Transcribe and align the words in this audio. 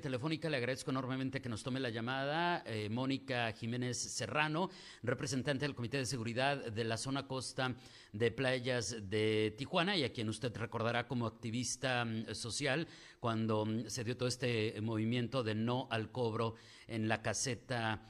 telefónica 0.00 0.48
le 0.50 0.56
agradezco 0.56 0.90
enormemente 0.90 1.40
que 1.40 1.48
nos 1.48 1.62
tome 1.62 1.80
la 1.80 1.90
llamada 1.90 2.62
eh, 2.66 2.88
Mónica 2.88 3.52
Jiménez 3.52 3.96
Serrano, 3.98 4.70
representante 5.02 5.64
del 5.64 5.74
Comité 5.74 5.98
de 5.98 6.06
Seguridad 6.06 6.56
de 6.56 6.84
la 6.84 6.96
zona 6.96 7.26
costa 7.26 7.74
de 8.12 8.30
playas 8.30 9.10
de 9.10 9.54
Tijuana 9.56 9.96
y 9.96 10.04
a 10.04 10.12
quien 10.12 10.28
usted 10.28 10.56
recordará 10.56 11.06
como 11.06 11.26
activista 11.26 12.04
mm, 12.04 12.34
social 12.34 12.86
cuando 13.20 13.66
mm, 13.66 13.86
se 13.86 14.04
dio 14.04 14.16
todo 14.16 14.28
este 14.28 14.80
movimiento 14.80 15.42
de 15.42 15.54
no 15.54 15.88
al 15.90 16.10
cobro 16.10 16.54
en 16.86 17.08
la 17.08 17.22
caseta 17.22 18.00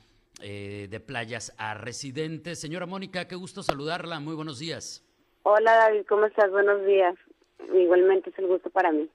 eh, 0.40 0.86
de 0.88 1.00
playas 1.00 1.54
a 1.58 1.74
residentes. 1.74 2.60
Señora 2.60 2.86
Mónica, 2.86 3.26
qué 3.26 3.34
gusto 3.34 3.62
saludarla. 3.62 4.20
Muy 4.20 4.34
buenos 4.34 4.58
días. 4.58 5.04
Hola 5.42 5.74
David, 5.74 6.06
¿cómo 6.08 6.26
estás? 6.26 6.50
Buenos 6.50 6.84
días. 6.86 7.14
Igualmente 7.74 8.30
es 8.30 8.38
el 8.38 8.46
gusto 8.46 8.70
para 8.70 8.92
mí. 8.92 9.08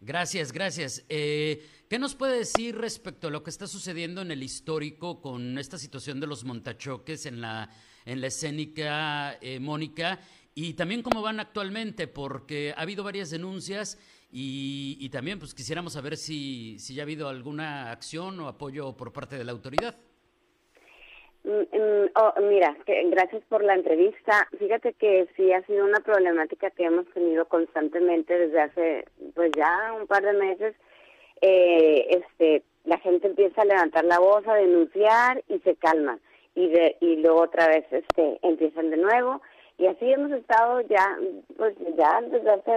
Gracias, 0.00 0.52
gracias. 0.52 1.04
Eh, 1.08 1.66
¿Qué 1.88 1.98
nos 1.98 2.14
puede 2.14 2.38
decir 2.38 2.76
respecto 2.76 3.26
a 3.26 3.30
lo 3.30 3.42
que 3.42 3.50
está 3.50 3.66
sucediendo 3.66 4.22
en 4.22 4.30
el 4.30 4.44
histórico 4.44 5.20
con 5.20 5.58
esta 5.58 5.76
situación 5.76 6.20
de 6.20 6.28
los 6.28 6.44
montachoques 6.44 7.26
en 7.26 7.40
la, 7.40 7.68
en 8.04 8.20
la 8.20 8.28
escénica, 8.28 9.38
eh, 9.40 9.58
Mónica? 9.58 10.20
Y 10.54 10.74
también 10.74 11.02
cómo 11.02 11.20
van 11.20 11.40
actualmente, 11.40 12.06
porque 12.06 12.74
ha 12.76 12.82
habido 12.82 13.02
varias 13.02 13.30
denuncias 13.30 13.98
y, 14.30 15.08
también 15.10 15.38
pues 15.38 15.54
quisiéramos 15.54 15.94
saber 15.94 16.16
si, 16.16 16.76
si 16.78 16.94
ya 16.94 17.02
ha 17.02 17.04
habido 17.04 17.28
alguna 17.28 17.90
acción 17.90 18.38
o 18.40 18.48
apoyo 18.48 18.96
por 18.96 19.12
parte 19.12 19.36
de 19.36 19.44
la 19.44 19.52
autoridad. 19.52 19.96
Mm, 21.44 21.50
mm, 21.50 22.10
oh, 22.14 22.40
mira, 22.42 22.76
gracias 22.86 23.42
por 23.48 23.62
la 23.64 23.74
entrevista. 23.74 24.48
Fíjate 24.58 24.92
que 24.94 25.28
sí 25.36 25.52
ha 25.52 25.62
sido 25.62 25.84
una 25.84 26.00
problemática 26.00 26.70
que 26.70 26.84
hemos 26.84 27.06
tenido 27.14 27.46
constantemente 27.46 28.38
desde 28.38 28.60
hace, 28.60 29.04
pues 29.34 29.50
ya 29.56 29.94
un 29.98 30.06
par 30.06 30.22
de 30.22 30.32
meses. 30.32 30.74
Eh, 31.40 32.06
este, 32.10 32.62
la 32.84 32.98
gente 32.98 33.28
empieza 33.28 33.62
a 33.62 33.66
levantar 33.66 34.04
la 34.04 34.18
voz, 34.18 34.46
a 34.46 34.54
denunciar 34.54 35.42
y 35.48 35.58
se 35.60 35.76
calma 35.76 36.18
y 36.54 36.68
de, 36.68 36.96
y 37.00 37.16
luego 37.16 37.42
otra 37.42 37.68
vez, 37.68 37.84
este, 37.92 38.38
empiezan 38.42 38.90
de 38.90 38.96
nuevo 38.96 39.40
y 39.78 39.86
así 39.86 40.12
hemos 40.12 40.32
estado 40.32 40.80
ya, 40.80 41.16
pues 41.56 41.76
ya 41.96 42.20
desde 42.22 42.50
hace 42.50 42.72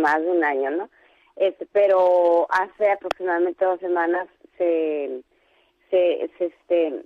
más 0.00 0.22
de 0.22 0.30
un 0.30 0.42
año, 0.42 0.70
¿no? 0.70 0.88
Este, 1.36 1.66
pero 1.72 2.46
hace 2.48 2.90
aproximadamente 2.90 3.62
dos 3.62 3.78
semanas 3.80 4.26
se, 4.56 5.20
se, 5.90 6.30
se 6.38 6.46
este, 6.46 7.02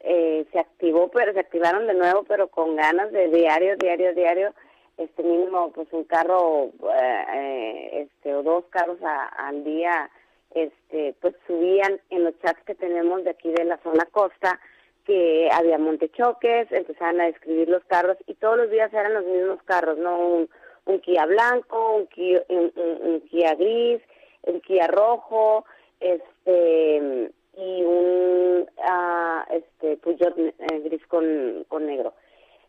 eh, 0.00 0.46
se 0.52 0.58
activó, 0.58 1.08
pero 1.08 1.32
se 1.32 1.40
activaron 1.40 1.86
de 1.86 1.94
nuevo, 1.94 2.24
pero 2.24 2.48
con 2.48 2.76
ganas 2.76 3.10
de 3.12 3.28
diario, 3.28 3.76
diario, 3.76 4.14
diario, 4.14 4.54
este 4.98 5.22
mínimo, 5.22 5.72
pues 5.72 5.88
un 5.92 6.04
carro, 6.04 6.70
eh, 6.94 7.24
eh, 7.34 8.00
este 8.02 8.34
o 8.34 8.42
dos 8.42 8.64
carros 8.70 8.98
al 9.02 9.64
día, 9.64 10.10
este, 10.54 11.14
pues 11.20 11.34
subían 11.46 12.00
en 12.10 12.24
los 12.24 12.38
chats 12.40 12.62
que 12.64 12.74
tenemos 12.74 13.24
de 13.24 13.30
aquí 13.30 13.50
de 13.50 13.64
la 13.64 13.78
zona 13.78 14.06
costa, 14.06 14.58
que 15.04 15.48
había 15.52 15.78
montechoques, 15.78 16.70
empezaban 16.72 17.20
a 17.20 17.26
describir 17.26 17.68
los 17.68 17.84
carros 17.84 18.16
y 18.26 18.34
todos 18.34 18.56
los 18.56 18.70
días 18.70 18.92
eran 18.92 19.14
los 19.14 19.24
mismos 19.24 19.62
carros, 19.64 19.98
no 19.98 20.18
un, 20.18 20.50
un 20.86 21.00
Kia 21.00 21.26
blanco, 21.26 21.96
un 21.96 22.06
Kia, 22.06 22.42
un 22.48 23.20
Kia 23.30 23.54
gris, 23.54 24.00
un 24.42 24.60
Kia 24.60 24.86
rojo, 24.86 25.64
este 26.00 27.32
y 27.56 27.82
un 27.82 28.68
uh, 28.76 29.52
este 29.52 29.96
Peugeot 29.96 30.38
eh, 30.38 30.80
gris 30.84 31.04
con, 31.06 31.64
con 31.68 31.86
negro. 31.86 32.12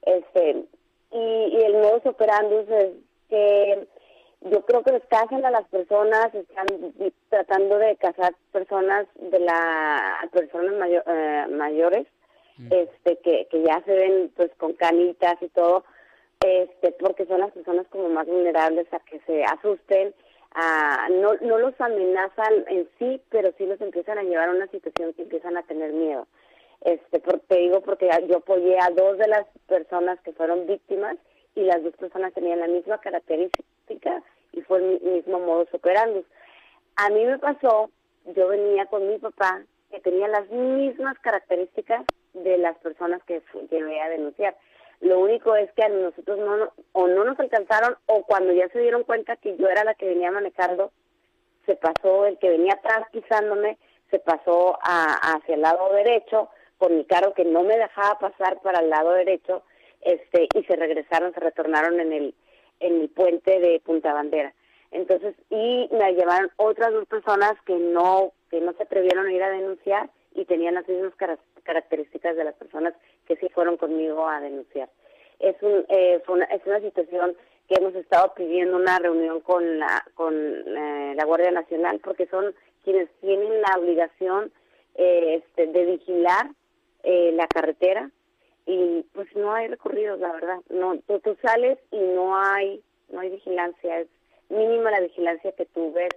Este 0.02 0.64
y, 1.12 1.18
y 1.18 1.62
el 1.64 1.74
modo 1.74 2.02
operandus 2.06 2.70
es 2.70 2.92
que 3.30 3.88
yo 4.42 4.62
creo 4.66 4.84
que 4.84 4.92
les 4.92 5.06
casan 5.06 5.46
a 5.46 5.52
las 5.52 5.68
personas, 5.68 6.34
están 6.34 6.68
tratando 7.30 7.78
de 7.78 7.96
casar 7.98 8.36
personas 8.52 9.08
de 9.16 9.40
la 9.40 10.30
personas 10.32 10.74
eh, 10.90 11.46
mayores, 11.50 12.08
mm. 12.58 12.68
este 12.72 13.18
que, 13.18 13.48
que 13.50 13.64
ya 13.64 13.82
se 13.86 13.94
ven 13.94 14.32
pues 14.36 14.52
con 14.58 14.74
canitas 14.74 15.36
y 15.42 15.50
todo, 15.50 15.84
este 16.46 16.92
porque 16.94 17.26
son 17.26 17.40
las 17.40 17.52
personas 17.52 17.88
como 17.90 18.10
más 18.10 18.28
vulnerables 18.28 18.92
a 18.94 19.00
que 19.00 19.20
se 19.26 19.44
asusten 19.44 20.14
no, 21.10 21.34
no 21.42 21.58
los 21.58 21.80
amenazan 21.80 22.66
en 22.68 22.88
sí, 22.98 23.22
pero 23.30 23.52
sí 23.58 23.66
los 23.66 23.80
empiezan 23.82 24.18
a 24.18 24.24
llevar 24.24 24.50
a 24.50 24.54
una 24.54 24.68
situación 24.68 25.14
que 25.14 25.24
empiezan 25.24 25.58
a 25.58 25.64
tener 25.64 25.94
miedo. 25.94 26.28
Este, 26.82 27.20
te 27.20 27.58
digo 27.58 27.82
porque 27.82 28.10
yo 28.28 28.38
apoyé 28.38 28.80
a 28.80 28.90
dos 28.92 29.18
de 29.18 29.28
las 29.28 29.46
personas 29.68 30.20
que 30.22 30.34
fueron 30.34 30.68
víctimas 30.68 31.18
y 31.56 31.62
las 31.62 31.84
dos 31.84 31.96
personas 31.96 32.34
tenían 32.34 32.60
la 32.60 32.68
misma 32.68 33.00
característica 33.00 34.24
y 34.54 34.62
fue 34.62 34.78
el 34.80 35.02
mismo 35.02 35.40
modo 35.40 35.68
operandi. 35.72 36.24
A 36.96 37.10
mí 37.10 37.26
me 37.26 37.40
pasó, 37.40 37.90
yo 38.36 38.48
venía 38.48 38.86
con 38.88 39.08
mi 39.08 39.18
papá 39.18 39.64
que 39.92 40.00
tenía 40.00 40.28
las 40.28 40.50
mismas 40.50 41.18
características 41.20 42.06
de 42.34 42.58
las 42.58 42.78
personas 42.78 43.24
que 43.24 43.42
llevé 43.72 44.02
a 44.02 44.10
denunciar. 44.10 44.56
Lo 45.02 45.20
único 45.20 45.56
es 45.56 45.72
que 45.74 45.84
a 45.84 45.90
nosotros 45.90 46.40
no, 46.40 46.72
o 46.94 47.08
no 47.08 47.24
nos 47.24 47.40
alcanzaron 47.40 47.96
o 48.08 48.24
cuando 48.24 48.52
ya 48.54 48.68
se 48.70 48.80
dieron 48.80 49.04
cuenta 49.04 49.36
que 49.38 49.56
yo 49.58 49.68
era 49.68 49.84
la 49.84 49.94
que 49.94 50.08
venía 50.08 50.32
manejando, 50.32 50.92
se 51.66 51.76
pasó 51.76 52.26
el 52.26 52.38
que 52.40 52.50
venía 52.50 52.74
atrás 52.74 53.08
pisándome, 53.12 53.78
se 54.10 54.20
pasó 54.20 54.80
a, 54.82 55.36
hacia 55.36 55.56
el 55.56 55.62
lado 55.62 55.94
derecho 55.94 56.50
con 56.78 56.96
mi 56.96 57.06
carro 57.06 57.34
que 57.34 57.46
no 57.46 57.64
me 57.64 57.78
dejaba 57.78 58.18
pasar 58.20 58.60
para 58.62 58.80
el 58.80 58.90
lado 58.90 59.12
derecho 59.12 59.64
este 60.02 60.48
y 60.56 60.64
se 60.64 60.76
regresaron, 60.76 61.34
se 61.34 61.40
retornaron 61.40 62.00
en 62.00 62.14
el 62.14 62.36
en 62.80 63.02
el 63.02 63.10
puente 63.10 63.60
de 63.60 63.80
Punta 63.80 64.14
Bandera. 64.14 64.54
Entonces, 64.92 65.36
y 65.50 65.90
me 65.92 66.14
llevaron 66.14 66.52
otras 66.58 66.94
dos 66.94 67.06
personas 67.08 67.54
que 67.66 67.76
no 67.76 68.32
que 68.50 68.62
no 68.62 68.74
se 68.74 68.84
atrevieron 68.84 69.28
a 69.28 69.34
ir 69.34 69.44
a 69.44 69.50
denunciar 69.50 70.10
y 70.34 70.46
tenían 70.46 70.76
las 70.76 70.88
mismas 70.88 71.14
características 71.64 72.36
de 72.36 72.44
las 72.44 72.56
personas 72.56 72.94
que 73.28 73.36
sí 73.38 73.50
fueron 73.50 73.78
conmigo 73.78 74.28
a 74.28 74.40
denunciar. 74.40 74.90
Es, 75.40 75.56
un, 75.62 75.86
eh, 75.90 76.22
una, 76.28 76.46
es 76.46 76.66
una 76.66 76.80
situación 76.82 77.36
que 77.68 77.76
hemos 77.76 77.94
estado 77.96 78.34
pidiendo 78.34 78.78
una 78.78 78.98
reunión 79.00 79.42
con 79.42 79.80
la, 79.80 80.06
con 80.16 80.34
eh, 80.36 81.14
la 81.16 81.26
Guardia 81.26 81.52
Nacional 81.52 82.00
porque 82.04 82.28
son 82.28 82.56
quienes 82.84 83.10
tienen 83.20 83.62
la 83.62 83.78
obligación 83.78 84.52
eh, 84.96 85.44
este, 85.44 85.68
de 85.68 85.86
vigilar 85.86 86.50
eh, 87.04 87.32
la 87.34 87.48
carretera 87.48 88.10
y 88.66 89.06
pues 89.14 89.34
no 89.36 89.54
hay 89.54 89.68
recorridos, 89.68 90.20
la 90.20 90.32
verdad. 90.32 90.58
No, 90.70 90.98
tú, 91.08 91.20
tú 91.20 91.38
sales 91.42 91.78
y 91.92 92.00
no 92.00 92.38
hay 92.38 92.82
no 93.10 93.22
hay 93.22 93.30
vigilancia, 93.30 94.00
es 94.00 94.08
mínima 94.50 94.92
la 94.92 95.00
vigilancia 95.00 95.52
que 95.54 95.66
tú 95.66 95.94
ves 95.94 96.10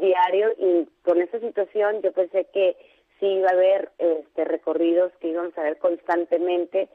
diario 0.00 0.52
y 0.58 0.88
con 1.02 1.20
esa 1.20 1.38
situación 1.40 2.02
yo 2.02 2.12
pensé 2.12 2.46
que 2.52 2.76
sí 3.24 3.30
iba 3.38 3.48
a 3.48 3.52
haber 3.52 3.90
este, 3.98 4.44
recorridos 4.44 5.12
que 5.20 5.28
íbamos 5.28 5.56
a 5.56 5.62
ver 5.62 5.78
constantemente 5.78 6.88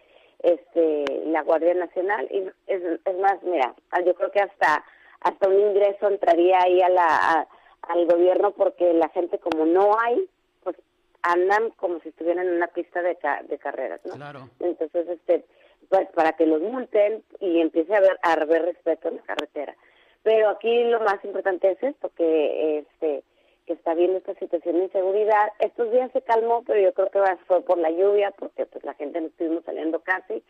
este, 0.43 1.05
la 1.25 1.41
Guardia 1.41 1.73
Nacional 1.73 2.27
y 2.29 2.47
es, 2.67 2.81
es 3.03 3.17
más, 3.17 3.41
mira, 3.43 3.73
yo 4.05 4.13
creo 4.13 4.31
que 4.31 4.39
hasta 4.39 4.83
hasta 5.21 5.49
un 5.49 5.59
ingreso 5.59 6.07
entraría 6.07 6.59
ahí 6.61 6.81
a 6.81 6.89
la 6.89 7.47
al 7.81 8.05
gobierno 8.05 8.51
porque 8.51 8.93
la 8.93 9.09
gente 9.09 9.39
como 9.39 9.65
no 9.65 9.97
hay, 9.99 10.29
pues 10.63 10.75
andan 11.23 11.71
como 11.71 11.99
si 12.01 12.09
estuvieran 12.09 12.47
en 12.47 12.53
una 12.53 12.67
pista 12.67 13.01
de, 13.01 13.17
de 13.47 13.57
carreras, 13.57 13.99
¿no? 14.05 14.13
Claro. 14.13 14.49
Entonces, 14.59 15.07
este, 15.09 15.45
pues 15.89 16.07
para 16.13 16.33
que 16.33 16.45
los 16.45 16.61
multen 16.61 17.23
y 17.39 17.59
empiece 17.59 17.93
a 17.93 17.97
haber, 17.97 18.19
a 18.21 18.33
haber 18.33 18.63
respeto 18.63 19.07
en 19.07 19.15
la 19.15 19.23
carretera. 19.23 19.75
Pero 20.23 20.49
aquí 20.49 20.83
lo 20.83 20.99
más 20.99 21.23
importante 21.25 21.71
es 21.71 21.81
esto, 21.81 22.11
que 22.15 22.79
este 22.79 23.23
que 23.69 23.73
está 23.73 23.93
viendo 23.93 24.17
esta 24.17 24.33
situación 24.33 24.77
de 24.77 24.85
inseguridad. 24.85 25.51
Estos 25.59 25.91
días 25.91 26.11
se 26.11 26.23
calmó, 26.23 26.63
pero 26.65 26.81
yo 26.81 26.91
creo 26.91 27.11
que 27.11 27.19
fue 27.45 27.61
por 27.61 27.77
la 27.77 27.91
lluvia, 27.91 28.31
porque 28.31 28.65
pues 28.65 28.83
la 28.83 28.95
gente 28.95 29.21
no 29.21 29.27
estuvimos 29.27 29.63
saliendo 29.63 29.99
casi, 29.99 30.41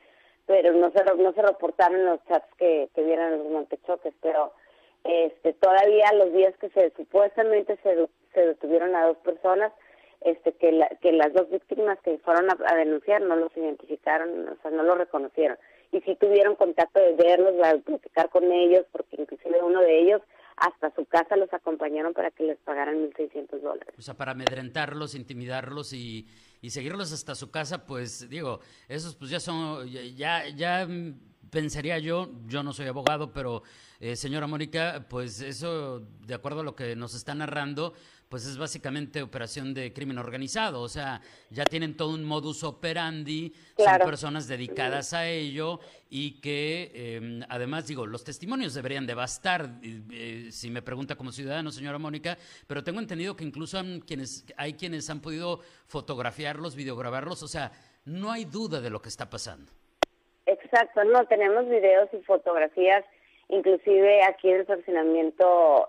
pero 0.45 0.71
no 0.71 0.89
se 0.91 1.03
no 1.03 1.33
se 1.33 1.41
reportaron 1.41 2.05
los 2.05 2.23
chats 2.29 2.47
que, 2.57 2.87
que 2.95 3.03
vieran 3.03 3.37
los 3.37 3.49
montechoques, 3.49 4.13
pero 4.21 4.53
este 5.03 5.51
todavía 5.51 6.13
los 6.13 6.31
días 6.31 6.55
que 6.61 6.69
se 6.69 6.91
supuestamente 6.91 7.77
se, 7.83 8.07
se 8.33 8.39
detuvieron 8.39 8.95
a 8.95 9.07
dos 9.07 9.17
personas, 9.17 9.73
este 10.21 10.53
que 10.53 10.71
la, 10.71 10.87
que 11.01 11.11
las 11.11 11.33
dos 11.33 11.49
víctimas 11.49 11.99
que 11.99 12.19
fueron 12.19 12.49
a, 12.49 12.75
denunciar 12.75 13.21
no 13.21 13.35
los 13.35 13.51
identificaron, 13.57 14.47
o 14.47 14.55
sea, 14.61 14.71
no 14.71 14.83
los 14.83 14.97
reconocieron. 14.97 15.57
Y 15.91 15.99
sí 16.01 16.15
tuvieron 16.15 16.55
contacto 16.55 17.01
de 17.01 17.15
verlos, 17.15 17.57
de 17.57 17.79
platicar 17.79 18.29
con 18.29 18.49
ellos, 18.49 18.85
porque 18.93 19.17
inclusive 19.19 19.61
uno 19.61 19.81
de 19.81 19.99
ellos 19.99 20.21
hasta 20.59 20.93
su 20.95 21.05
casa 21.05 21.35
los 21.35 21.51
acompañaron 21.53 22.13
para 22.13 22.31
que 22.31 22.43
les 22.43 22.57
pagaran 22.59 22.95
1.600 22.95 23.61
dólares. 23.61 23.93
O 23.97 24.01
sea, 24.01 24.15
para 24.15 24.31
amedrentarlos, 24.31 25.15
intimidarlos 25.15 25.93
y, 25.93 26.27
y 26.61 26.69
seguirlos 26.69 27.11
hasta 27.11 27.35
su 27.35 27.51
casa, 27.51 27.85
pues 27.85 28.29
digo, 28.29 28.59
esos 28.87 29.15
pues 29.15 29.31
ya 29.31 29.39
son, 29.39 29.87
ya, 29.87 30.47
ya 30.49 30.87
pensaría 31.49 31.97
yo, 31.99 32.29
yo 32.45 32.63
no 32.63 32.73
soy 32.73 32.87
abogado, 32.87 33.33
pero 33.33 33.63
eh, 33.99 34.15
señora 34.15 34.47
Mónica, 34.47 35.05
pues 35.09 35.41
eso, 35.41 36.01
de 36.25 36.33
acuerdo 36.33 36.61
a 36.61 36.63
lo 36.63 36.75
que 36.75 36.95
nos 36.95 37.15
está 37.15 37.33
narrando, 37.35 37.93
pues 38.29 38.45
es 38.45 38.59
básicamente 38.59 39.23
operación 39.23 39.73
de 39.73 39.91
crimen 39.91 40.19
organizado, 40.19 40.81
o 40.81 40.87
sea, 40.87 41.19
ya 41.49 41.65
tienen 41.65 41.97
todo 41.97 42.13
un 42.13 42.23
modus 42.23 42.63
operandi, 42.63 43.51
son 43.75 43.97
personas 43.99 44.47
dedicadas 44.47 45.13
a 45.13 45.27
ello 45.27 45.79
y 46.11 46.39
que 46.39 46.91
em, 46.93 47.41
además 47.49 47.87
digo, 47.87 48.05
los 48.05 48.23
testimonios 48.23 48.75
deberían 48.75 49.07
de 49.07 49.15
bastar, 49.15 49.67
eh, 49.81 50.49
si 50.51 50.69
me 50.69 50.83
pregunta 50.83 51.15
como 51.15 51.31
ciudadano, 51.31 51.71
señora 51.71 51.97
Mónica, 51.97 52.37
pero 52.67 52.83
tengo 52.83 52.99
entendido 52.99 53.35
que 53.35 53.43
incluso 53.43 53.81
quienes, 54.05 54.45
hay 54.57 54.73
quienes 54.73 55.09
han 55.09 55.21
podido 55.21 55.61
fotografiarlos, 55.87 56.75
videograbarlos, 56.75 57.41
o 57.41 57.47
sea, 57.47 57.71
no 58.05 58.31
hay 58.31 58.45
duda 58.45 58.79
de 58.79 58.91
lo 58.91 59.01
que 59.01 59.09
está 59.09 59.27
pasando. 59.27 59.71
Exacto, 60.45 61.03
no, 61.03 61.25
tenemos 61.25 61.67
videos 61.67 62.09
y 62.13 62.21
fotografías 62.23 63.03
inclusive 63.49 64.23
aquí 64.23 64.49
en 64.49 64.59
el 64.59 64.65
fraccionamiento, 64.65 65.87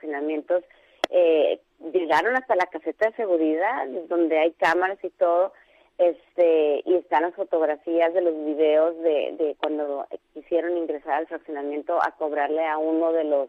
este, 0.00 0.64
eh, 1.10 1.60
llegaron 1.92 2.36
hasta 2.36 2.56
la 2.56 2.66
caseta 2.66 3.10
de 3.10 3.16
seguridad, 3.16 3.86
donde 4.08 4.38
hay 4.38 4.52
cámaras 4.52 4.98
y 5.02 5.10
todo, 5.10 5.52
este, 5.98 6.82
y 6.84 6.94
están 6.94 7.22
las 7.22 7.34
fotografías 7.34 8.12
de 8.14 8.22
los 8.22 8.34
videos 8.44 8.96
de, 9.02 9.34
de 9.38 9.56
cuando 9.60 10.06
quisieron 10.34 10.76
ingresar 10.76 11.14
al 11.14 11.26
fraccionamiento 11.26 11.98
a 12.02 12.12
cobrarle 12.12 12.66
a 12.66 12.78
uno 12.78 13.12
de 13.12 13.24
los 13.24 13.48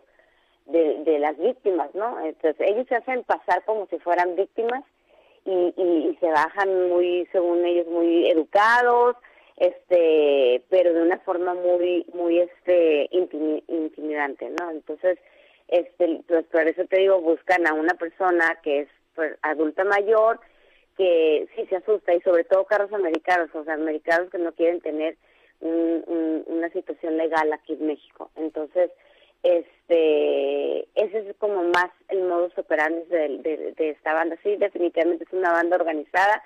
de, 0.66 1.20
las 1.20 1.38
víctimas, 1.38 1.94
¿no? 1.94 2.20
Entonces 2.26 2.68
ellos 2.70 2.88
se 2.88 2.96
hacen 2.96 3.24
pasar 3.24 3.64
como 3.66 3.86
si 3.88 4.00
fueran 4.00 4.36
víctimas 4.36 4.84
y, 5.46 5.74
y 5.76 6.18
se 6.22 6.28
bajan 6.28 6.90
muy, 6.90 7.28
según 7.34 7.66
ellos, 7.66 7.88
muy 7.88 8.30
educados, 8.30 9.18
este 9.58 10.64
pero 10.70 10.94
de 10.94 11.02
una 11.02 11.20
forma 11.20 11.54
muy 11.54 12.06
muy 12.14 12.40
este 12.40 13.08
intimidante 13.12 14.50
no 14.60 14.72
entonces 14.72 15.20
este 15.68 16.22
pues 16.28 16.46
por 16.46 16.68
eso 16.68 16.86
te 16.86 17.00
digo 17.00 17.22
buscan 17.22 17.66
a 17.68 17.74
una 17.74 17.94
persona 17.96 18.60
que 18.64 18.82
es 18.82 18.88
pues, 19.16 19.38
adulta 19.42 19.84
mayor 19.84 20.40
que 20.98 21.48
sí 21.56 21.66
se 21.68 21.78
asusta 21.78 22.14
y 22.14 22.22
sobre 22.22 22.44
todo 22.44 22.66
carros 22.66 22.92
americanos 22.94 23.50
o 23.54 23.64
sea 23.64 23.74
americanos 23.74 24.30
que 24.30 24.38
no 24.38 24.52
quieren 24.54 24.82
tener 24.82 25.18
una 25.62 26.70
situación 26.72 27.18
legal 27.18 27.52
aquí 27.54 27.74
en 27.74 27.88
México 27.88 28.30
entonces 28.36 28.92
este 29.44 30.82
ese 30.96 31.30
es 31.30 31.36
como 31.38 31.64
más 31.64 31.90
el 32.10 32.24
modus 32.24 32.58
operandi 32.58 33.04
de, 33.10 33.38
de, 33.40 33.74
de 33.78 33.90
esta 33.92 34.14
banda 34.14 34.38
sí 34.44 34.56
definitivamente 34.58 35.24
es 35.24 35.34
una 35.34 35.52
banda 35.52 35.78
organizada 35.78 36.44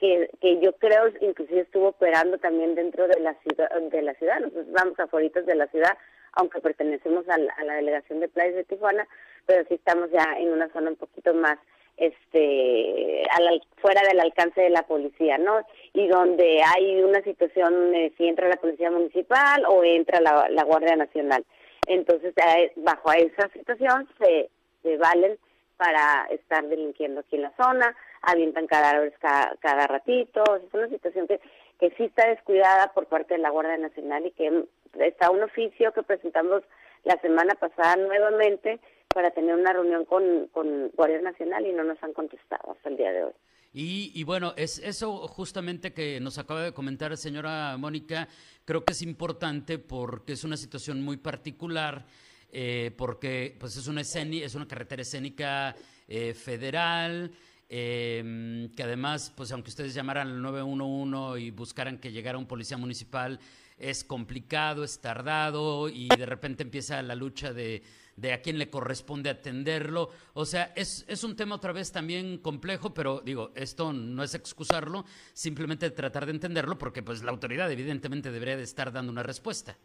que, 0.00 0.30
que 0.40 0.58
yo 0.60 0.72
creo 0.72 1.08
inclusive 1.20 1.60
estuvo 1.60 1.88
operando 1.88 2.38
también 2.38 2.74
dentro 2.74 3.06
de 3.06 3.20
la 3.20 3.34
ciudad, 3.34 3.70
de 3.70 4.02
la 4.02 4.14
ciudad. 4.14 4.40
Nosotros 4.40 4.66
vamos 4.72 4.98
afuera 4.98 5.42
de 5.42 5.54
la 5.54 5.66
ciudad, 5.68 5.96
aunque 6.32 6.60
pertenecemos 6.60 7.28
a 7.28 7.38
la, 7.38 7.74
delegación 7.74 8.20
de 8.20 8.28
playas 8.28 8.54
de 8.54 8.64
Tijuana, 8.64 9.06
pero 9.46 9.64
sí 9.68 9.74
estamos 9.74 10.10
ya 10.10 10.36
en 10.38 10.52
una 10.52 10.68
zona 10.72 10.90
un 10.90 10.96
poquito 10.96 11.34
más 11.34 11.58
este 11.96 13.22
al, 13.30 13.62
fuera 13.76 14.02
del 14.08 14.20
alcance 14.20 14.60
de 14.60 14.70
la 14.70 14.82
policía, 14.82 15.38
¿no? 15.38 15.60
Y 15.92 16.08
donde 16.08 16.62
hay 16.62 17.02
una 17.02 17.22
situación, 17.22 17.94
eh, 17.94 18.12
si 18.16 18.26
entra 18.26 18.48
la 18.48 18.56
policía 18.56 18.90
municipal 18.90 19.64
o 19.68 19.84
entra 19.84 20.20
la, 20.20 20.48
la 20.48 20.64
Guardia 20.64 20.96
Nacional. 20.96 21.44
Entonces, 21.86 22.34
bajo 22.76 23.12
esa 23.12 23.48
situación 23.48 24.08
se, 24.18 24.48
se 24.82 24.96
valen 24.96 25.38
para 25.76 26.26
estar 26.30 26.62
delinquiendo 26.68 27.20
aquí 27.20 27.36
en 27.36 27.42
la 27.42 27.52
zona, 27.56 27.96
avientan 28.22 28.66
cadáveres 28.66 29.14
cada, 29.18 29.56
cada 29.60 29.86
ratito, 29.86 30.44
es 30.56 30.74
una 30.74 30.88
situación 30.88 31.26
que, 31.26 31.40
que 31.80 31.90
sí 31.96 32.04
está 32.04 32.28
descuidada 32.28 32.92
por 32.92 33.06
parte 33.06 33.34
de 33.34 33.40
la 33.40 33.50
Guardia 33.50 33.78
Nacional 33.78 34.26
y 34.26 34.30
que 34.32 34.66
está 35.00 35.30
un 35.30 35.42
oficio 35.42 35.92
que 35.92 36.02
presentamos 36.02 36.62
la 37.04 37.18
semana 37.20 37.54
pasada 37.54 37.96
nuevamente 37.96 38.78
para 39.08 39.30
tener 39.30 39.54
una 39.54 39.72
reunión 39.72 40.04
con, 40.04 40.48
con 40.48 40.90
Guardia 40.90 41.22
Nacional 41.22 41.66
y 41.66 41.72
no 41.72 41.82
nos 41.82 42.00
han 42.02 42.12
contestado 42.12 42.72
hasta 42.72 42.88
el 42.90 42.96
día 42.96 43.12
de 43.12 43.24
hoy. 43.24 43.32
Y, 43.72 44.12
y, 44.14 44.24
bueno, 44.24 44.52
es 44.56 44.78
eso 44.78 45.28
justamente 45.28 45.92
que 45.92 46.18
nos 46.20 46.38
acaba 46.38 46.62
de 46.62 46.74
comentar 46.74 47.16
señora 47.16 47.76
Mónica, 47.78 48.28
creo 48.64 48.84
que 48.84 48.92
es 48.92 49.02
importante 49.02 49.78
porque 49.78 50.32
es 50.32 50.44
una 50.44 50.56
situación 50.56 51.02
muy 51.02 51.16
particular 51.16 52.04
eh, 52.52 52.90
porque 52.96 53.56
pues 53.60 53.76
es 53.76 53.86
una, 53.86 54.00
es 54.00 54.54
una 54.54 54.66
carretera 54.66 55.02
escénica 55.02 55.76
eh, 56.08 56.34
federal, 56.34 57.30
em, 57.70 58.68
que 58.74 58.82
además, 58.82 59.32
pues 59.36 59.52
aunque 59.52 59.70
ustedes 59.70 59.94
llamaran 59.94 60.26
al 60.26 60.42
911 60.42 61.40
y 61.40 61.50
buscaran 61.52 61.98
que 61.98 62.10
llegara 62.10 62.36
un 62.36 62.46
policía 62.46 62.76
municipal, 62.76 63.38
es 63.78 64.04
complicado, 64.04 64.84
es 64.84 65.00
tardado 65.00 65.88
y 65.88 66.08
de 66.08 66.26
repente 66.26 66.64
empieza 66.64 67.00
la 67.02 67.14
lucha 67.14 67.52
de, 67.52 67.82
de 68.16 68.32
a 68.32 68.42
quién 68.42 68.58
le 68.58 68.68
corresponde 68.68 69.30
atenderlo. 69.30 70.10
O 70.34 70.44
sea, 70.44 70.72
es, 70.76 71.06
es 71.08 71.24
un 71.24 71.36
tema 71.36 71.54
otra 71.54 71.72
vez 71.72 71.92
también 71.92 72.38
complejo, 72.38 72.92
pero 72.92 73.20
digo, 73.20 73.50
esto 73.54 73.92
no 73.92 74.22
es 74.22 74.34
excusarlo, 74.34 75.04
simplemente 75.32 75.90
tratar 75.90 76.26
de 76.26 76.32
entenderlo 76.32 76.76
porque 76.76 77.02
pues 77.02 77.22
la 77.22 77.30
autoridad 77.30 77.70
evidentemente 77.70 78.30
debería 78.30 78.56
de 78.56 78.64
estar 78.64 78.92
dando 78.92 79.12
una 79.12 79.22
respuesta. 79.22 79.76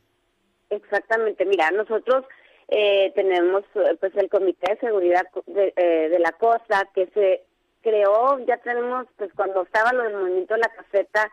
Exactamente, 0.69 1.45
mira, 1.45 1.71
nosotros 1.71 2.25
eh, 2.67 3.11
tenemos 3.15 3.63
pues 3.99 4.15
el 4.15 4.29
Comité 4.29 4.73
de 4.73 4.79
Seguridad 4.79 5.27
de, 5.45 5.73
eh, 5.75 6.09
de, 6.09 6.19
la 6.19 6.31
Costa 6.31 6.89
que 6.95 7.07
se 7.13 7.44
creó, 7.85 8.39
ya 8.47 8.57
tenemos, 8.57 9.05
pues 9.15 9.31
cuando 9.35 9.61
estaba 9.61 9.93
lo 9.93 10.03
del 10.03 10.15
movimiento 10.15 10.55
de 10.55 10.61
la 10.61 10.69
caseta, 10.69 11.31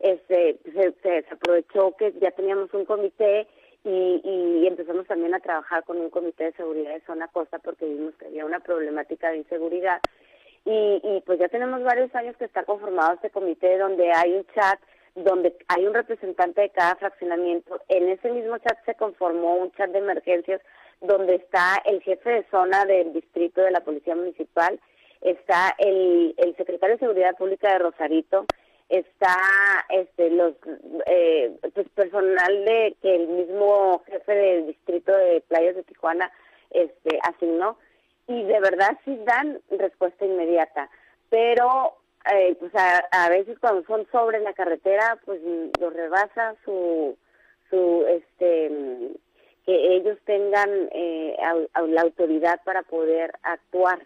este, 0.00 0.58
se, 0.74 0.92
se, 1.02 1.24
aprovechó 1.32 1.96
que 1.96 2.12
ya 2.20 2.30
teníamos 2.32 2.74
un 2.74 2.84
comité 2.84 3.48
y, 3.84 4.20
y, 4.22 4.66
empezamos 4.66 5.06
también 5.06 5.34
a 5.34 5.40
trabajar 5.40 5.82
con 5.84 5.98
un 5.98 6.10
comité 6.10 6.44
de 6.44 6.52
seguridad 6.52 6.92
de 6.92 7.00
zona 7.06 7.28
costa 7.28 7.58
porque 7.58 7.86
vimos 7.86 8.14
que 8.16 8.26
había 8.26 8.44
una 8.44 8.60
problemática 8.60 9.30
de 9.30 9.38
inseguridad 9.38 10.00
y, 10.66 11.00
y 11.02 11.22
pues 11.24 11.38
ya 11.38 11.48
tenemos 11.48 11.82
varios 11.82 12.14
años 12.14 12.36
que 12.36 12.44
está 12.44 12.64
conformado 12.64 13.14
este 13.14 13.30
comité 13.30 13.78
donde 13.78 14.12
hay 14.12 14.34
un 14.34 14.46
chat 14.54 14.78
donde 15.14 15.56
hay 15.68 15.86
un 15.86 15.94
representante 15.94 16.60
de 16.60 16.70
cada 16.70 16.96
fraccionamiento. 16.96 17.80
En 17.88 18.08
ese 18.08 18.30
mismo 18.30 18.58
chat 18.58 18.76
se 18.84 18.96
conformó 18.96 19.54
un 19.54 19.70
chat 19.72 19.90
de 19.90 20.00
emergencias 20.00 20.60
donde 21.00 21.36
está 21.36 21.80
el 21.84 22.02
jefe 22.02 22.30
de 22.30 22.46
zona 22.50 22.84
del 22.84 23.12
distrito 23.12 23.62
de 23.62 23.70
la 23.70 23.80
Policía 23.80 24.16
Municipal, 24.16 24.80
está 25.24 25.74
el, 25.78 26.34
el 26.36 26.56
secretario 26.56 26.94
de 26.94 27.00
Seguridad 27.00 27.36
Pública 27.36 27.72
de 27.72 27.80
Rosarito, 27.80 28.46
está 28.88 29.36
este 29.88 30.30
los 30.30 30.54
eh, 31.06 31.56
pues 31.74 31.88
personal 31.90 32.64
de 32.64 32.94
que 33.02 33.16
el 33.16 33.26
mismo 33.26 34.02
jefe 34.06 34.32
del 34.32 34.66
distrito 34.68 35.10
de 35.16 35.42
playas 35.48 35.74
de 35.74 35.82
Tijuana 35.82 36.30
este 36.70 37.18
asignó 37.22 37.78
y 38.28 38.44
de 38.44 38.60
verdad 38.60 38.96
sí 39.04 39.18
dan 39.24 39.60
respuesta 39.70 40.24
inmediata 40.26 40.90
pero 41.30 41.96
eh, 42.32 42.56
pues 42.58 42.72
a, 42.74 43.28
veces 43.28 43.58
cuando 43.58 43.84
son 43.86 44.06
sobre 44.10 44.40
la 44.40 44.54
carretera, 44.54 45.18
pues 45.24 45.40
los 45.78 45.92
rebasa 45.92 46.54
su, 46.64 47.18
su, 47.68 48.06
este, 48.08 48.70
que 49.66 49.96
ellos 49.96 50.16
tengan 50.24 50.70
eh, 50.92 51.36
la 51.88 52.00
autoridad 52.00 52.60
para 52.64 52.82
poder 52.82 53.34
actuar. 53.42 53.98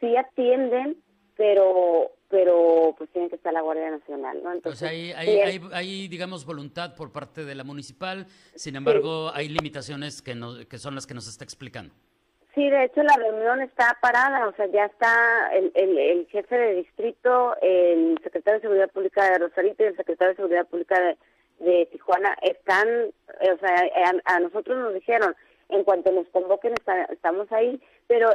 Sí 0.00 0.16
atienden, 0.16 0.96
pero 1.36 2.12
pero 2.28 2.94
pues 2.98 3.08
tiene 3.10 3.28
que 3.28 3.36
estar 3.36 3.52
la 3.52 3.60
Guardia 3.60 3.90
Nacional, 3.90 4.42
¿no? 4.42 4.52
Entonces, 4.52 4.88
hay, 4.88 5.12
hay, 5.12 5.60
hay, 5.72 6.08
digamos, 6.08 6.44
voluntad 6.44 6.96
por 6.96 7.12
parte 7.12 7.44
de 7.44 7.54
la 7.54 7.62
municipal, 7.62 8.26
sin 8.56 8.74
embargo, 8.74 9.30
hay 9.32 9.48
limitaciones 9.48 10.22
que, 10.22 10.34
no, 10.34 10.54
que 10.68 10.78
son 10.78 10.96
las 10.96 11.06
que 11.06 11.14
nos 11.14 11.28
está 11.28 11.44
explicando. 11.44 11.94
Sí, 12.56 12.70
de 12.70 12.84
hecho 12.84 13.02
la 13.02 13.14
reunión 13.16 13.60
está 13.60 13.98
parada, 14.00 14.48
o 14.48 14.54
sea, 14.54 14.66
ya 14.66 14.86
está 14.86 15.50
el, 15.52 15.70
el, 15.74 15.98
el, 15.98 16.26
jefe 16.28 16.56
de 16.56 16.74
distrito, 16.76 17.54
el 17.60 18.18
secretario 18.22 18.58
de 18.58 18.62
Seguridad 18.62 18.90
Pública 18.90 19.30
de 19.30 19.38
Rosarito 19.38 19.84
y 19.84 19.88
el 19.88 19.96
secretario 19.96 20.30
de 20.30 20.36
Seguridad 20.36 20.66
Pública 20.66 20.98
de, 20.98 21.18
de 21.70 21.86
Tijuana 21.92 22.34
están, 22.40 22.88
o 23.28 23.58
sea, 23.58 24.22
a, 24.24 24.40
nosotros 24.40 24.78
nos 24.78 24.94
dijeron, 24.94 25.36
en 25.68 25.84
cuanto 25.84 26.10
nos 26.12 26.26
convoquen 26.28 26.72
estamos 27.10 27.52
ahí, 27.52 27.78
pero 28.06 28.30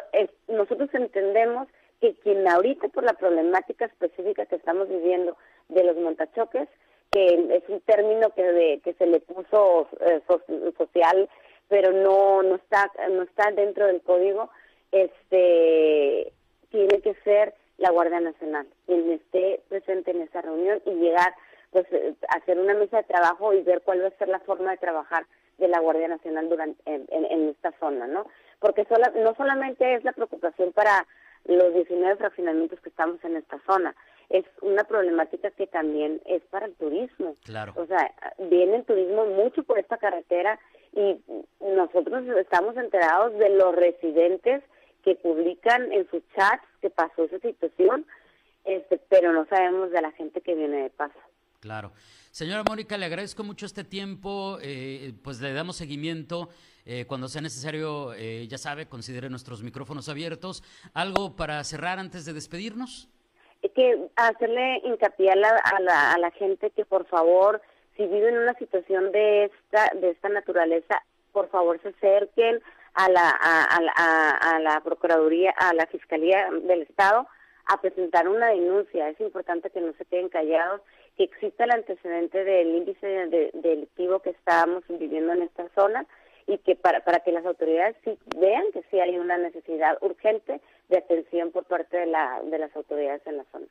nosotros 0.48 0.90
entendemos 0.94 1.68
que 2.00 2.16
quien 2.16 2.48
ahorita 2.48 2.88
por 2.90 3.04
la 3.04 3.14
problemática 3.14 3.86
específica 3.86 4.46
que 4.46 4.56
estamos 4.56 4.90
viviendo 4.90 5.38
de 5.70 5.84
los 5.84 5.98
montachoques, 5.98 6.68
que 7.12 7.58
es 7.58 7.64
un 7.68 7.82
término 7.82 8.30
que, 8.32 8.44
de, 8.44 8.82
que 8.84 8.94
se 8.94 9.06
le 9.06 9.20
puso 9.20 9.88
eh, 10.00 10.22
social 10.78 11.30
pero 11.72 11.94
no 11.94 12.44
no 12.44 12.56
está 12.56 12.92
no 13.10 13.24
está 13.24 13.50
dentro 13.52 13.88
del 13.88 14.02
código 14.02 14.50
este 14.92 16.34
tiene 16.70 17.02
que 17.02 17.14
ser 17.24 17.54
la 17.78 17.92
Guardia 17.92 18.20
Nacional 18.20 18.68
quien 18.86 19.10
esté 19.12 19.62
presente 19.70 20.12
en 20.12 20.22
esa 20.22 20.42
reunión 20.42 20.82
y 20.86 20.92
llegar 20.92 21.34
pues 21.72 21.86
eh, 21.92 22.14
hacer 22.30 22.60
una 22.60 22.74
mesa 22.74 22.98
de 22.98 23.04
trabajo 23.04 23.54
y 23.54 23.64
ver 23.64 23.82
cuál 23.82 24.04
va 24.04 24.08
a 24.08 24.18
ser 24.18 24.28
la 24.28 24.40
forma 24.40 24.72
de 24.72 24.78
trabajar 24.78 25.26
de 25.58 25.70
la 25.70 25.80
Guardia 25.80 26.10
Nacional 26.10 26.50
durante 26.50 26.82
en, 26.86 27.06
en, 27.10 27.50
esta 27.50 27.72
zona 27.80 28.06
no 28.06 28.28
porque 28.62 28.86
sola, 28.86 29.12
no 29.16 29.36
solamente 29.36 29.96
es 29.96 30.06
la 30.06 30.14
preocupación 30.14 30.72
para 30.72 31.06
los 31.44 31.74
19 31.74 32.16
fraccionamientos 32.16 32.80
que 32.80 32.90
estamos 32.90 33.22
en 33.26 33.36
esta 33.36 33.60
zona 33.66 33.94
es 34.32 34.46
una 34.62 34.84
problemática 34.86 35.52
que 35.52 35.68
también 35.68 36.22
es 36.26 36.42
para 36.44 36.66
el 36.66 36.74
turismo. 36.76 37.36
Claro. 37.44 37.74
O 37.76 37.86
sea, 37.86 38.14
viene 38.50 38.78
el 38.78 38.86
turismo 38.86 39.26
mucho 39.26 39.64
por 39.64 39.78
esta 39.78 39.98
carretera 39.98 40.58
y 40.94 41.18
nosotros 41.60 42.24
estamos 42.40 42.78
enterados 42.78 43.38
de 43.38 43.50
los 43.50 43.76
residentes 43.76 44.64
que 45.04 45.16
publican 45.16 45.92
en 45.92 46.10
sus 46.10 46.22
chats 46.36 46.66
que 46.82 46.90
pasó 46.90 47.24
esa 47.24 47.40
situación, 47.40 48.06
este, 48.64 49.02
pero 49.10 49.34
no 49.34 49.46
sabemos 49.48 49.92
de 49.92 50.02
la 50.02 50.12
gente 50.12 50.42
que 50.42 50.56
viene 50.56 50.84
de 50.84 50.90
paso. 50.92 51.20
Claro. 51.60 51.92
Señora 52.32 52.64
Mónica, 52.68 52.98
le 52.98 53.06
agradezco 53.06 53.44
mucho 53.44 53.66
este 53.66 53.84
tiempo, 53.84 54.58
eh, 54.62 55.14
pues 55.24 55.42
le 55.42 55.54
damos 55.54 55.76
seguimiento. 55.76 56.50
Eh, 56.86 57.06
cuando 57.08 57.28
sea 57.28 57.42
necesario, 57.42 58.14
eh, 58.14 58.48
ya 58.48 58.58
sabe, 58.58 58.88
considere 58.88 59.30
nuestros 59.30 59.64
micrófonos 59.64 60.10
abiertos. 60.10 60.64
¿Algo 60.94 61.36
para 61.36 61.64
cerrar 61.64 62.00
antes 62.00 62.26
de 62.26 62.34
despedirnos? 62.34 63.10
Que 63.76 64.10
hacerle 64.16 64.82
hincapié 64.84 65.32
a 65.32 65.36
la, 65.36 65.50
a 65.50 65.80
la, 65.80 66.14
a 66.14 66.18
la 66.18 66.32
gente 66.32 66.72
que 66.72 66.84
por 66.84 67.06
favor, 67.06 67.62
si 67.96 68.08
viven 68.08 68.38
una 68.38 68.54
situación 68.56 69.12
de 69.12 69.46
esta, 69.46 69.92
de 69.96 70.10
esta 70.10 70.30
naturaleza, 70.30 71.04
por 71.32 71.50
favor 71.50 71.80
se 71.82 71.90
acerquen 71.90 72.62
a 72.94 73.10
la, 73.10 73.30
a, 73.30 74.56
a, 74.56 74.60
la 74.60 74.82
Procuraduría, 74.82 75.52
a 75.58 75.74
la 75.74 75.86
Fiscalía 75.88 76.50
del 76.64 76.82
Estado 76.82 77.28
a 77.68 77.80
presentar 77.80 78.28
una 78.28 78.48
denuncia. 78.48 79.10
Es 79.10 79.20
importante 79.22 79.70
que 79.70 79.80
no 79.80 79.94
se 79.94 80.06
queden 80.06 80.30
callados, 80.30 80.82
que 81.16 81.24
exista 81.24 81.64
el 81.64 81.72
antecedente 81.72 82.44
del 82.44 82.76
índice 82.76 83.06
de, 83.06 83.52
delictivo 83.54 84.20
que 84.20 84.32
estamos 84.32 84.84
viviendo 84.90 85.34
en 85.34 85.44
esta 85.44 85.70
zona 85.76 86.06
y 86.48 86.58
que 86.60 86.76
para, 86.76 87.04
para 87.04 87.20
que 87.20 87.32
las 87.32 87.46
autoridades 87.46 87.96
sí 88.04 88.18
vean 88.38 88.64
que 88.74 88.84
sí 88.90 89.00
hay 89.00 89.18
una 89.18 89.38
necesidad 89.38 89.98
urgente 90.02 90.62
de 90.90 90.98
atención 90.98 91.52
por 91.52 91.66
parte 91.66 91.98
de, 91.98 92.06
la, 92.08 92.42
de 92.44 92.58
las 92.58 92.76
autoridades 92.76 93.22
en 93.26 93.38
la 93.38 93.46
zona. 93.52 93.66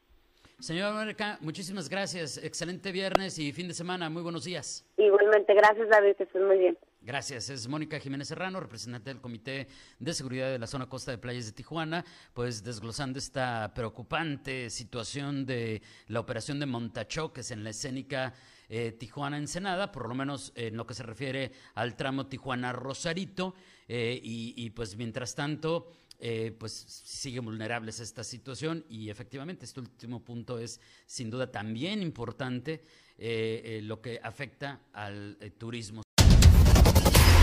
Señora 0.59 0.93
Mónica, 0.93 1.39
muchísimas 1.41 1.89
gracias. 1.89 2.37
Excelente 2.43 2.93
viernes 2.93 3.39
y 3.39 3.53
fin 3.53 3.69
de 3.69 3.75
semana. 3.75 4.11
Muy 4.11 4.23
buenos 4.23 4.45
días. 4.45 4.85
Igualmente, 4.99 5.55
gracias 5.55 5.89
David, 5.89 6.17
que 6.17 6.25
estés 6.25 6.43
muy 6.43 6.59
bien. 6.59 6.79
Gracias. 7.03 7.49
Es 7.49 7.67
Mónica 7.67 7.99
Jiménez 7.99 8.29
Serrano, 8.29 8.61
representante 8.61 9.09
del 9.09 9.23
Comité 9.23 9.69
de 9.99 10.13
Seguridad 10.13 10.51
de 10.51 10.59
la 10.59 10.67
Zona 10.67 10.87
Costa 10.87 11.11
de 11.11 11.17
Playas 11.17 11.47
de 11.47 11.53
Tijuana, 11.53 12.05
pues 12.35 12.63
desglosando 12.63 13.19
esta 13.19 13.73
preocupante 13.75 14.69
situación 14.69 15.47
de 15.47 15.81
la 16.09 16.21
operación 16.21 16.61
de 16.61 16.67
montachoques 16.67 17.53
en 17.53 17.65
la 17.65 17.71
escénica 17.71 18.35
eh, 18.69 18.93
Tijuana-Ensenada, 18.93 19.91
por 19.91 20.11
lo 20.11 20.15
menos 20.15 20.53
en 20.55 20.77
lo 20.77 20.87
que 20.87 20.93
se 20.93 21.03
refiere 21.03 21.53
al 21.75 21.97
tramo 21.97 22.27
Tijuana-Rosarito, 22.27 23.55
eh, 23.89 24.21
y, 24.23 24.69
pues 24.71 24.95
mientras 24.97 25.35
tanto 25.35 25.91
eh, 26.23 26.55
pues 26.59 26.73
sigue 26.73 27.41
vulnerables 27.41 27.99
esta 27.99 28.23
situación 28.23 28.85
y 28.91 29.09
efectivamente 29.09 29.65
este 29.65 29.81
último 29.81 30.23
punto 30.23 30.59
es 30.59 30.79
sin 31.07 31.31
duda 31.31 31.51
también 31.51 32.03
importante 32.03 32.83
eh, 33.17 33.63
eh, 33.65 33.81
lo 33.83 34.03
que 34.03 34.21
afecta 34.23 34.83
al 34.93 35.39
turismo. 35.57 36.03